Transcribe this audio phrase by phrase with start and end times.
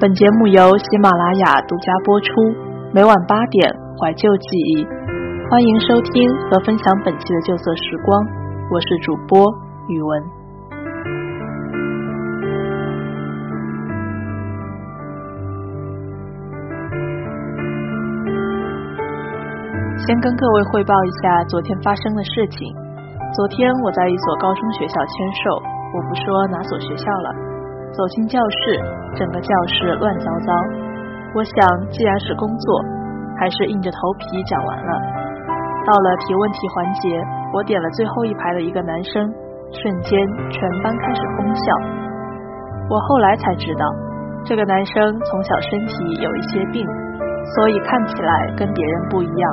[0.00, 2.26] 本节目由喜马拉雅独家播出，
[2.94, 4.86] 每晚八点怀旧记忆，
[5.50, 8.22] 欢迎收听和分享本期的旧色时光，
[8.70, 9.42] 我是主播
[9.88, 10.22] 宇文。
[20.06, 22.72] 先跟各位汇报一下昨天发生的事情。
[23.34, 25.58] 昨天我在一所高中学校签售，
[25.90, 27.57] 我不说哪所学校了。
[27.92, 28.78] 走进教室，
[29.16, 30.52] 整个教室乱糟糟。
[31.34, 32.84] 我想，既然是工作，
[33.38, 34.92] 还是硬着头皮讲完了。
[35.86, 37.20] 到了提问题环节，
[37.52, 39.24] 我点了最后一排的一个男生，
[39.72, 40.18] 瞬间
[40.50, 41.62] 全班开始哄笑。
[42.90, 43.84] 我后来才知道，
[44.44, 46.86] 这个男生从小身体有一些病，
[47.56, 49.50] 所以看起来跟别人不一样。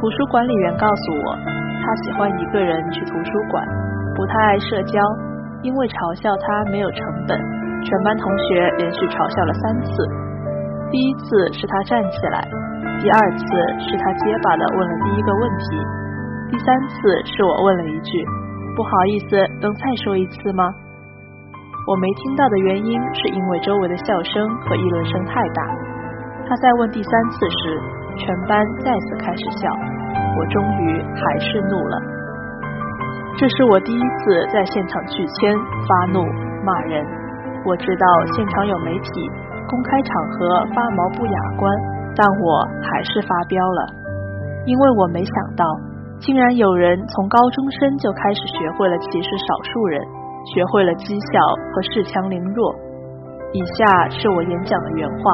[0.00, 1.36] 图书管理员告诉我，
[1.82, 3.64] 他喜欢一个人去图书馆，
[4.16, 5.00] 不太爱社交。
[5.62, 7.36] 因为嘲笑他没有成本，
[7.84, 9.92] 全班同学连续嘲笑了三次。
[10.90, 12.40] 第一次是他站起来，
[12.98, 13.44] 第二次
[13.78, 15.64] 是他结巴的问了第一个问题，
[16.50, 16.96] 第三次
[17.28, 18.24] 是我问了一句
[18.74, 20.64] ：“不好意思，能再说一次吗？”
[21.88, 25.62] 我没听到的原因是因为周围的笑声和议论声太大。
[26.48, 27.80] 他在问第三次时，
[28.16, 29.70] 全班再次开始笑，
[30.36, 32.19] 我终于还是怒了。
[33.38, 36.20] 这是我第一次在现场拒签、发怒、
[36.64, 37.04] 骂人。
[37.64, 39.30] 我知道现场有媒体，
[39.68, 41.70] 公开场合发毛不雅观，
[42.16, 43.80] 但我还是发飙了，
[44.66, 45.64] 因为我没想到，
[46.18, 50.00] 竟然有人从高中生就开始学会了歧视少数人，
[50.52, 51.40] 学会了讥笑
[51.72, 52.74] 和恃强凌弱。
[53.52, 55.32] 以下是我演讲的原话：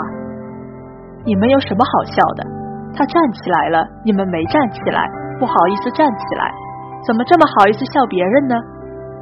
[1.25, 2.43] 你们有什么好笑的？
[2.95, 5.07] 他站起来了，你们没站起来，
[5.39, 6.51] 不好意思站起来。
[7.07, 8.55] 怎么这么好意思笑别人呢？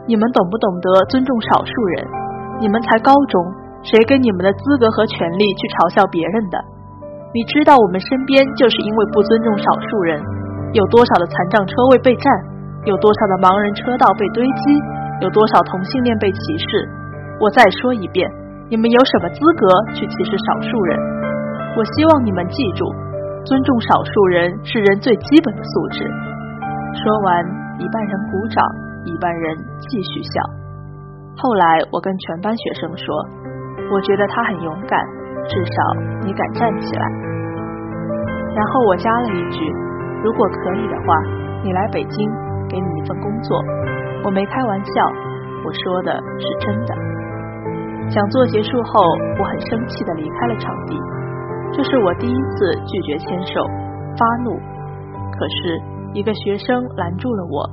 [0.08, 2.00] 你们懂不懂得尊重少数人？
[2.64, 3.36] 你们才高中，
[3.84, 6.56] 谁给你们的资格和权利去嘲笑别人的？
[7.36, 10.16] 你知道我们身边就是因为不尊重少数人，
[10.72, 12.24] 有多少的残障车位被占，
[12.88, 14.62] 有多少的盲人车道被堆积，
[15.20, 16.88] 有多少同性恋被歧视？
[17.36, 18.24] 我再说一遍，
[18.72, 20.96] 你们有什么资格去歧视少数人？
[21.76, 22.88] 我希望你们记住，
[23.44, 26.00] 尊重少数人是人最基本的素质。
[27.04, 27.63] 说完。
[27.78, 28.64] 一半人鼓掌，
[29.04, 29.56] 一半人
[29.90, 30.42] 继续笑。
[31.36, 33.14] 后来我跟全班学生说，
[33.90, 35.04] 我觉得他很勇敢，
[35.48, 35.72] 至少
[36.22, 37.04] 你敢站起来。
[38.54, 39.66] 然后我加了一句，
[40.22, 41.18] 如果可以的话，
[41.64, 42.30] 你来北京，
[42.68, 43.60] 给你一份工作。
[44.24, 44.92] 我没开玩笑，
[45.66, 46.94] 我说的是真的。
[48.08, 49.02] 讲座结束后，
[49.40, 50.96] 我很生气的离开了场地。
[51.72, 53.60] 这是我第一次拒绝签售，
[54.16, 54.56] 发怒。
[55.36, 55.93] 可是。
[56.14, 57.66] 一个学生拦住了我，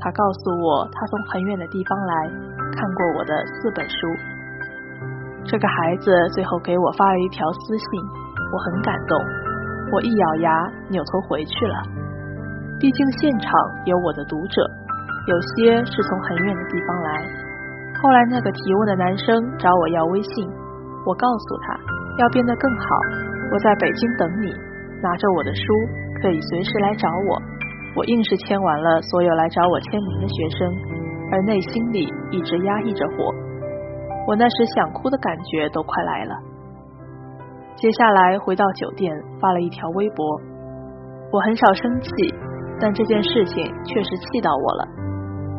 [0.00, 2.14] 他告诉我他从很远的地方来
[2.72, 3.96] 看过我的四本书。
[5.44, 7.86] 这个孩子最后给我发了一条私信，
[8.48, 9.12] 我很感动。
[9.92, 10.48] 我一咬牙，
[10.88, 11.76] 扭头回去了。
[12.80, 13.52] 毕竟现场
[13.84, 14.64] 有我的读者，
[15.28, 17.10] 有些是从很远的地方来。
[18.00, 19.28] 后来那个提问的男生
[19.58, 20.48] 找我要微信，
[21.04, 21.76] 我告诉他
[22.16, 22.86] 要变得更好，
[23.52, 24.48] 我在北京等你，
[25.04, 25.62] 拿着我的书
[26.22, 27.42] 可以随时来找我。
[27.96, 30.74] 我硬是签完了所有来找我签名的学生，
[31.30, 33.30] 而内心里一直压抑着火。
[34.26, 36.34] 我那时想哭的感觉都快来了。
[37.76, 40.24] 接下来回到酒店，发了一条微博。
[41.30, 42.10] 我很少生气，
[42.80, 44.88] 但这件事情确实气到我了，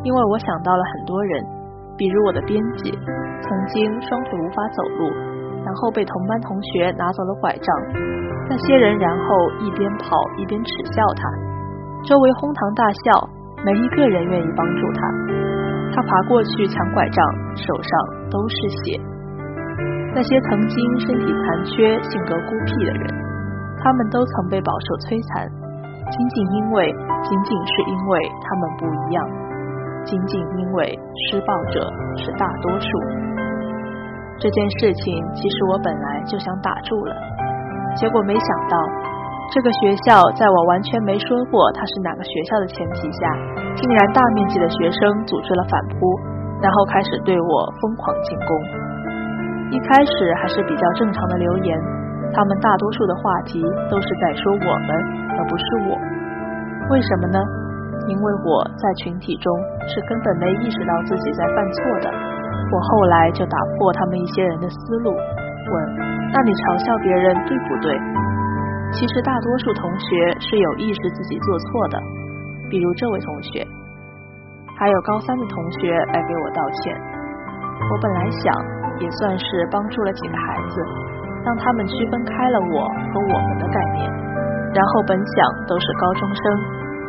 [0.04, 1.44] 因为我想到了很多人，
[1.98, 5.08] 比如我的编辑，曾经双腿无法走路，
[5.64, 7.68] 然后被同班同学拿走了拐杖，
[8.50, 11.55] 那些人然后一边跑一边耻笑他。
[12.06, 13.30] 周围哄堂大笑，
[13.66, 15.10] 没一个人愿意帮助他。
[15.90, 17.18] 他爬过去抢拐杖，
[17.58, 19.02] 手上都是血。
[20.14, 23.10] 那些曾经身体残缺、性格孤僻的人，
[23.82, 25.50] 他们都曾被饱受摧残，
[26.14, 26.94] 仅仅因为，
[27.26, 29.26] 仅仅是因为他们不一样，
[30.06, 30.94] 仅仅因为
[31.26, 31.90] 施暴者
[32.22, 32.88] 是大多数。
[34.38, 37.16] 这件事情其实我本来就想打住了，
[37.98, 38.78] 结果没想到。
[39.54, 43.22] 这个学校在我完全没说过他是哪个学校的前提下，
[43.76, 45.96] 竟然大面积的学生组织了反扑，
[46.62, 48.50] 然后开始对我疯狂进攻。
[49.72, 51.80] 一开始还是比较正常的留言，
[52.34, 54.90] 他们大多数的话题都是在说我们，
[55.38, 55.98] 而不是我。
[56.92, 57.40] 为什么呢？
[58.08, 59.50] 因为我在群体中
[59.88, 62.12] 是根本没意识到自己在犯错的。
[62.12, 65.74] 我后来就打破他们一些人的思路，问：
[66.34, 67.96] 那你嘲笑别人对不对？
[68.94, 70.08] 其实大多数同学
[70.40, 72.00] 是有意识自己做错的，
[72.70, 73.68] 比如这位同学，
[74.78, 76.96] 还有高三的同学来给我道歉。
[77.76, 78.54] 我本来想
[79.00, 80.76] 也算是帮助了几个孩子，
[81.44, 84.10] 让他们区分开了我和我们的概念。
[84.74, 86.44] 然后本想都是高中生，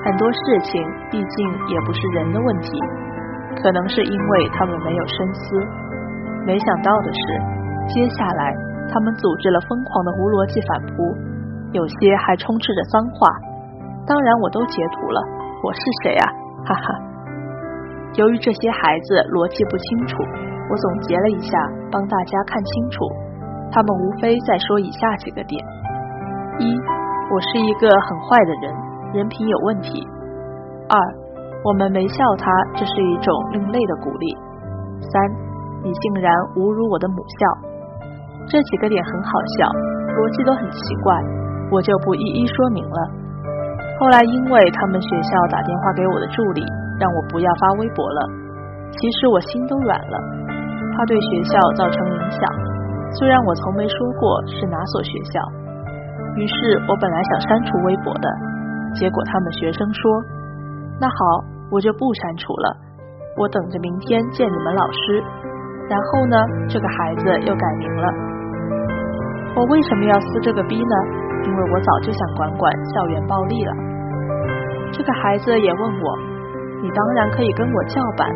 [0.05, 1.37] 很多事情毕竟
[1.69, 2.71] 也不是人的问题，
[3.63, 5.67] 可能是因为他们没有深思。
[6.47, 7.21] 没想到的是，
[7.95, 8.55] 接下来
[8.91, 11.15] 他们组织了疯狂的无逻辑反扑，
[11.77, 13.29] 有些还充斥着脏话。
[14.09, 15.21] 当然我都截图了，
[15.61, 16.25] 我是谁啊？
[16.65, 16.87] 哈哈。
[18.17, 21.53] 由于这些孩子逻辑不清楚，我总结了一下，
[21.93, 23.05] 帮大家看清楚。
[23.69, 25.61] 他们无非在说以下几个点：
[26.57, 26.73] 一，
[27.29, 28.73] 我是一个很坏的人，
[29.13, 30.01] 人品有问题；
[30.89, 30.97] 二，
[31.61, 34.33] 我们没笑他，这是一种另类的鼓励；
[35.05, 35.45] 三。
[35.85, 37.47] 你竟然侮辱我的母校，
[38.49, 39.69] 这几个点很好笑，
[40.19, 41.15] 逻辑都很奇怪，
[41.71, 42.99] 我就不一一说明了。
[43.99, 46.63] 后来因为他们学校打电话给我的助理，
[47.01, 48.21] 让我不要发微博了。
[48.93, 50.17] 其实我心都软了，
[50.97, 52.41] 怕对学校造成影响。
[53.19, 55.41] 虽然我从没说过是哪所学校，
[56.37, 58.29] 于是我本来想删除微博的，
[58.95, 60.03] 结果他们学生说
[61.01, 61.15] ：“那好，
[61.71, 62.77] 我就不删除了，
[63.39, 65.25] 我等着明天见你们老师。”
[65.89, 66.37] 然后呢，
[66.69, 68.09] 这个孩子又改名了。
[69.57, 70.95] 我为什么要撕这个逼呢？
[71.47, 73.73] 因为我早就想管管校园暴力了。
[74.93, 76.19] 这个孩子也问我，
[76.83, 78.29] 你当然可以跟我叫板，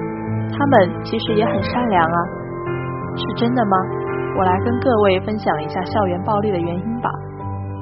[0.56, 2.18] 他们其实也很善良啊，
[3.16, 3.76] 是真的吗？
[4.38, 7.10] 我来跟各位分享一下校园暴力的原因吧。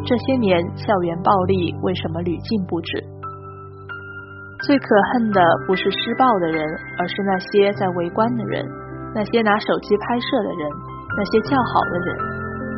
[0.07, 3.05] 这些年校园暴力为什么屡禁不止？
[4.65, 6.67] 最可恨的不是施暴的人，
[6.99, 8.65] 而是那些在围观的人。
[9.15, 10.71] 那些拿手机拍摄的人，
[11.17, 12.17] 那些叫好的人，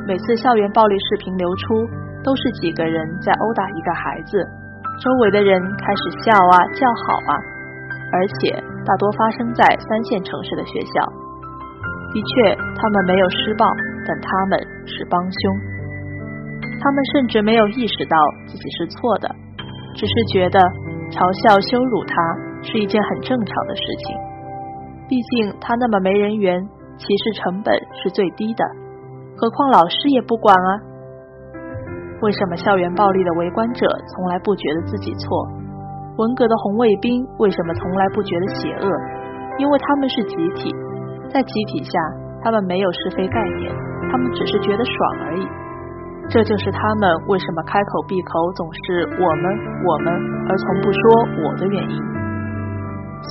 [0.06, 1.86] 每次校园暴力视频流出，
[2.22, 4.36] 都是几个人在殴打一个孩子，
[5.00, 7.32] 周围的人开始笑啊叫好啊，
[8.12, 11.06] 而且大多发生在三线城市的学校。
[12.12, 13.64] 的确，他们没有施暴，
[14.06, 15.40] 但他们是帮凶。
[16.82, 19.28] 他们甚至没有意识到自己是错的，
[19.94, 20.58] 只是觉得
[21.12, 22.14] 嘲笑羞辱他
[22.62, 24.16] 是一件很正常的事情。
[25.08, 26.60] 毕竟他那么没人缘，
[26.98, 27.72] 歧视成本
[28.02, 28.64] 是最低的。
[29.36, 30.89] 何况老师也不管啊。
[32.22, 35.48] 为什么校园暴力的围观者从来不觉得自己错？
[36.18, 38.86] 文革的红卫兵为什么从来不觉得邪恶？
[39.56, 40.70] 因为他们是集体，
[41.32, 41.98] 在集体下，
[42.42, 43.72] 他们没有是非概念，
[44.12, 44.94] 他们只是觉得爽
[45.24, 45.48] 而已。
[46.28, 49.44] 这就是他们为什么开口闭口总是我们
[49.88, 50.12] 我们，
[50.48, 51.00] 而从不说
[51.48, 51.96] 我的原因。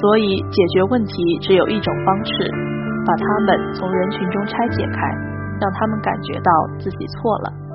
[0.01, 2.33] 所以，解决问题只有一种方式：
[3.06, 5.00] 把他们从人群中拆解开，
[5.62, 7.69] 让他们感觉到自己错了。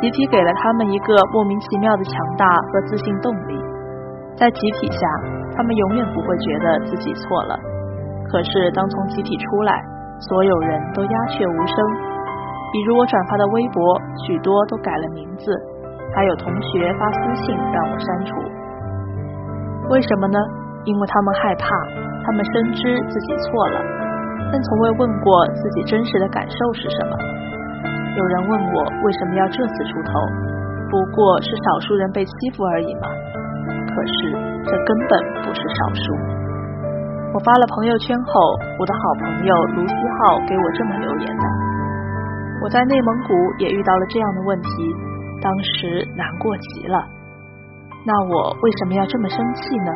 [0.00, 3.54] 集体给了他们一个莫名其妙的强大和自信动力，
[4.36, 5.06] 在集体下，
[5.56, 7.56] 他们永远不会觉得自己错了。
[8.28, 9.82] 可是，当从集体出来，
[10.18, 11.76] 所有人都鸦雀无声。
[12.72, 13.80] 比如我转发的微博，
[14.26, 15.54] 许多都改了名字，
[16.14, 18.34] 还有同学发私信让我删除。
[19.90, 20.38] 为什么呢？
[20.84, 21.68] 因为他们害怕，
[22.26, 23.80] 他们深知自己错了，
[24.50, 27.16] 但从未问过自己真实的感受是什么。
[28.16, 30.12] 有人问我为什么要这次出头，
[30.90, 33.08] 不过是少数人被欺负而已嘛。
[33.66, 34.14] 可是
[34.64, 36.04] 这根本不是少数。
[37.34, 41.44] 我发了朋友圈后，我的好朋友卢思浩给我这么留言的：
[42.62, 44.68] 我在内蒙古也遇到了这样的问题，
[45.42, 47.02] 当时难过极了。
[48.06, 49.90] 那我为什么要这么生气呢？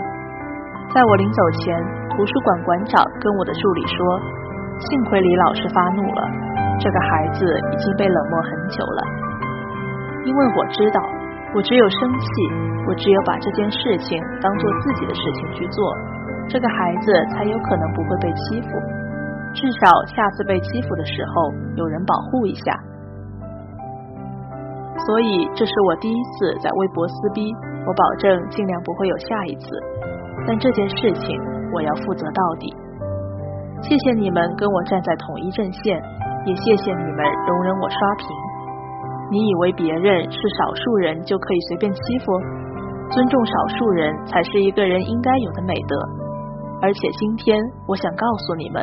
[0.91, 1.77] 在我临走前，
[2.11, 4.21] 图书馆馆长跟我的助理说
[4.91, 6.23] ：“幸亏李老师发怒了，
[6.79, 9.01] 这个孩子已经被冷漠很久了。
[10.25, 11.01] 因为我知道，
[11.55, 12.27] 我只有生气，
[12.87, 15.95] 我只有把这件事情当做自己的事情去做，
[16.49, 18.69] 这个孩子才有可能不会被欺负。
[19.55, 22.79] 至少下次被欺负的时候，有人保护一下。
[25.07, 27.51] 所以这是我第一次在微博撕逼，
[27.87, 29.67] 我保证尽量不会有下一次。”
[30.47, 31.41] 但这件事情
[31.73, 32.75] 我要负责到底。
[33.81, 36.03] 谢谢你们跟我站在统一阵线，
[36.47, 38.26] 也谢谢你们容忍我刷屏。
[39.30, 42.33] 你以为别人是少数人就可以随便欺负？
[43.11, 45.95] 尊重少数人才是一个人应该有的美德。
[46.80, 48.83] 而且今天我想告诉你们，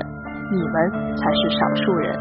[0.51, 0.75] 你们
[1.15, 2.19] 才是少数人。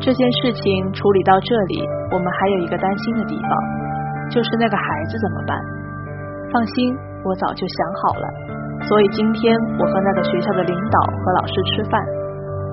[0.00, 3.50] 这件事情处理到这里，我们还有一个担心的地方，
[4.30, 5.56] 就是那个孩子怎么办？
[6.52, 6.96] 放心。
[7.24, 8.28] 我早就想好了，
[8.84, 11.98] 所以今天我和那个学校的领导和老师吃饭，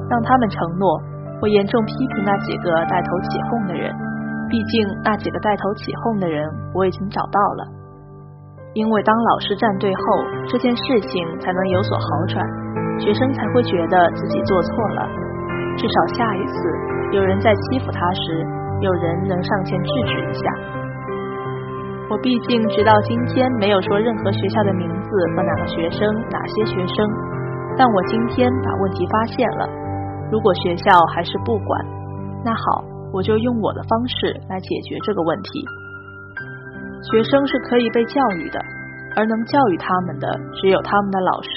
[0.09, 0.99] 让他们承诺
[1.41, 3.89] 我严重批评那几个带头起哄的人。
[4.49, 6.43] 毕竟那几个带头起哄的人
[6.75, 7.63] 我已经找到了，
[8.73, 10.01] 因为当老师站队后，
[10.47, 12.45] 这件事情才能有所好转，
[12.99, 15.07] 学生才会觉得自己做错了。
[15.77, 16.53] 至少下一次
[17.13, 18.45] 有人在欺负他时，
[18.81, 20.43] 有人能上前制止一下。
[22.09, 27.07] 我毕竟直到今天没有说任何学校的名字和哪个学生、哪些学生，
[27.77, 29.80] 但我今天把问题发现了。
[30.31, 31.85] 如果学校还是不管，
[32.43, 35.65] 那好，我就用我的方式来解决这个问题。
[37.11, 38.59] 学生是可以被教育的，
[39.17, 40.27] 而能教育他们的
[40.61, 41.49] 只有他们的老师。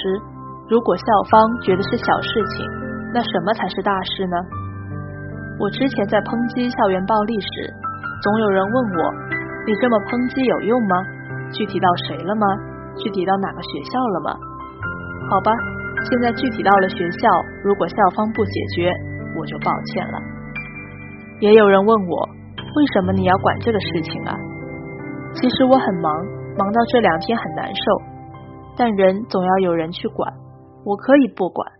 [0.67, 2.65] 如果校方觉得是小事情，
[3.13, 4.35] 那什么才是大事呢？
[5.57, 7.71] 我之前在抨击校园暴力时，
[8.21, 8.99] 总有人问我
[9.63, 10.99] ：“你这么抨击有用吗？
[11.53, 12.43] 具体到谁了吗？
[12.97, 14.35] 具体到哪个学校了吗？”
[15.31, 15.53] 好吧，
[16.05, 17.29] 现在具体到了学校，
[17.63, 18.93] 如果校方不解决，
[19.37, 20.19] 我就抱歉了。
[21.39, 24.37] 也有人问我：“为什么你要管这个事情啊？”
[25.33, 26.13] 其实我很忙，
[26.57, 28.01] 忙到这两天很难受，
[28.77, 30.31] 但人总要有人去管，
[30.85, 31.71] 我可以不管。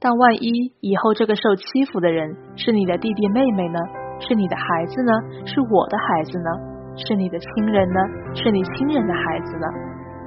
[0.00, 0.48] 但万一
[0.80, 3.78] 以后这个受欺负的人是你的弟弟妹妹呢？
[4.20, 5.12] 是你的孩子呢？
[5.44, 6.50] 是我的孩子呢？
[6.96, 8.00] 是你的亲人呢？
[8.34, 9.66] 是你亲人的孩子呢？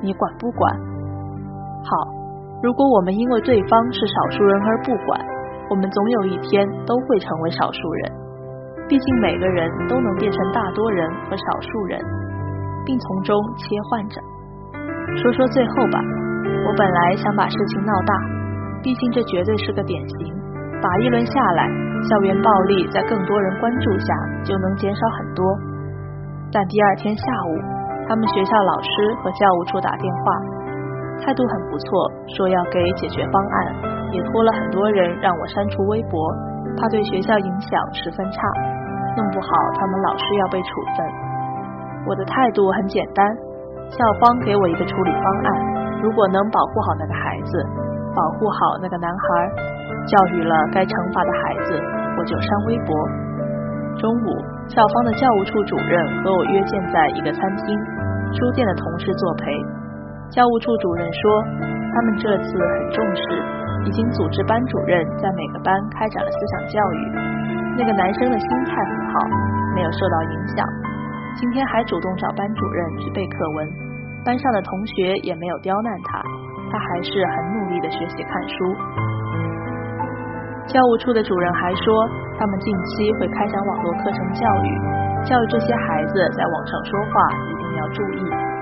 [0.01, 0.75] 你管不管？
[1.83, 1.91] 好，
[2.63, 5.19] 如果我们因为对方是少数人而不管，
[5.69, 8.11] 我们总有一天都会成为少数人。
[8.87, 11.99] 毕竟每个人都能变成大多人和少数人，
[12.85, 14.21] 并从中切换着。
[15.17, 15.99] 说说最后吧，
[16.67, 18.13] 我本来想把事情闹大。
[18.83, 20.33] 毕竟这绝对是个典型，
[20.81, 21.67] 打一轮下来，
[22.07, 25.43] 校园暴力在更多人关注下就能减少很多。
[26.53, 27.57] 但第二天下午，
[28.07, 30.21] 他们学校老师和教务处打电话，
[31.23, 33.55] 态度很不错，说要给解决方案，
[34.11, 36.19] 也托了很多人让我删除微博，
[36.77, 38.39] 怕对学校影响十分差，
[39.17, 39.47] 弄不好
[39.79, 40.67] 他们老师要被处
[40.97, 41.05] 分。
[42.07, 43.25] 我的态度很简单，
[43.89, 45.49] 校方给我一个处理方案，
[46.03, 47.65] 如果能保护好那个孩子。
[48.15, 49.27] 保护好那个男孩，
[50.07, 51.75] 教育了该惩罚的孩子，
[52.15, 52.95] 我就删微博。
[53.99, 54.27] 中午，
[54.71, 57.75] 校方的教务处主任和我约见在一个餐厅，
[58.31, 59.51] 书店的同事作陪。
[60.31, 61.43] 教务处主任说，
[61.93, 63.21] 他们这次很重视，
[63.85, 66.99] 已经组织班主任在每个班开展了思想教育。
[67.77, 69.19] 那个男生的心态很好，
[69.75, 70.65] 没有受到影响。
[71.35, 73.67] 今天还主动找班主任去背课文，
[74.25, 76.21] 班上的同学也没有刁难他。
[76.71, 78.55] 他还是很努力的学习看书。
[80.67, 84.69] 教务处的主任还说，他们近期会开展网络课程教育，
[85.23, 87.13] 教育这些孩子在网上说话
[87.51, 88.54] 一定要注意。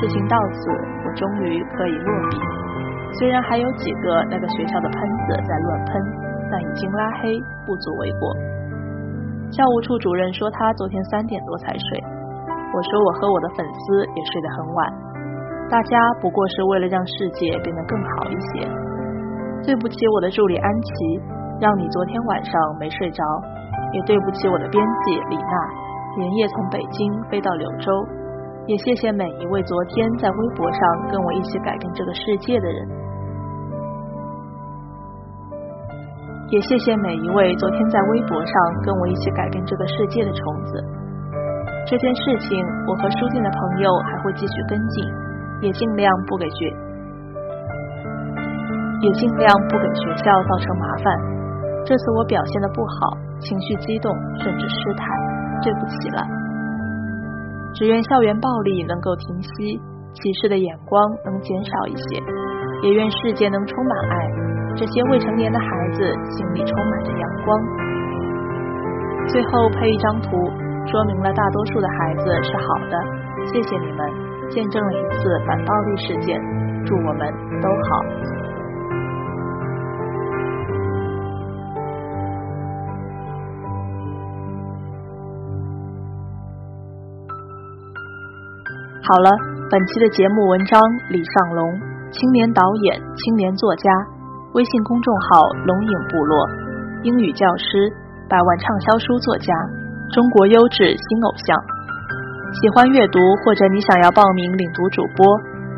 [0.00, 0.70] 事情到此，
[1.06, 2.38] 我终于可以落笔。
[3.18, 5.92] 虽然还有几个那个学校的喷子在乱喷，
[6.50, 7.34] 但已经拉黑，
[7.66, 8.34] 不足为过。
[9.50, 12.04] 教务处主任说他昨天三点多才睡，
[12.72, 14.92] 我说我和我的粉丝也睡得很晚。
[15.70, 18.68] 大家不过是为了让世界变得更好一些。
[19.64, 20.92] 对不起，我的助理安琪，
[21.60, 23.24] 让你昨天晚上没睡着。
[23.90, 25.52] 也对不起我的编辑李娜，
[26.18, 27.90] 连夜从北京飞到柳州。
[28.68, 32.88] 也谢谢每一位昨天在微博上跟我一起改变这个世界的人。
[36.50, 40.84] 也谢谢每一位昨天在微博上跟我一起改变这个世界的虫子。
[41.86, 45.04] 这件事情，我和书店的朋友还会继续跟进。
[45.60, 46.70] 也尽量不给学，
[49.00, 51.18] 也尽量不给学校造成麻烦。
[51.84, 55.04] 这次我表现的不好，情绪激动，甚至失态，
[55.60, 56.37] 对不起了。
[57.78, 59.78] 只愿校园暴力能够停息，
[60.12, 62.18] 歧视的眼光能减少一些，
[62.82, 64.28] 也愿世界能充满爱，
[64.74, 67.56] 这些未成年的孩子心里充满着阳光。
[69.28, 70.28] 最后配一张图，
[70.90, 72.98] 说明了大多数的孩子是好的，
[73.52, 74.10] 谢谢你们。
[74.50, 76.36] 见证了一次反暴力事件，
[76.84, 77.32] 祝我们
[77.62, 78.37] 都好。
[89.08, 89.32] 好了，
[89.72, 90.76] 本期的节目文章
[91.08, 91.64] 李尚龙，
[92.12, 93.88] 青年导演、青年作家，
[94.52, 96.44] 微信公众号龙影部落，
[97.08, 97.88] 英语教师，
[98.28, 99.48] 百万畅销书作家，
[100.12, 101.56] 中国优质新偶像。
[102.60, 105.24] 喜欢阅读，或者你想要报名领读主播，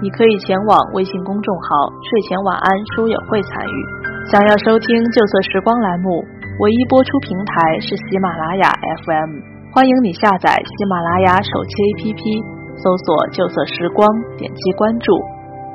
[0.03, 3.79] 你可以前往微信公众号“睡前晚安书友会”参与。
[4.27, 6.19] 想要收听《旧色时光》栏目，
[6.59, 8.75] 唯一播出平台是喜马拉雅
[9.07, 9.31] FM，
[9.71, 14.09] 欢迎你下载喜马拉雅手机 APP，搜索“旧色时光”，
[14.39, 15.13] 点击关注，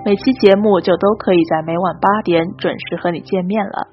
[0.06, 3.88] 每期节目就都可以在每晚八点准时和你见面了。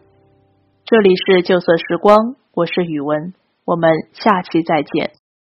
[0.85, 5.22] 这里是旧色时光，我是宇文，我们下期再见。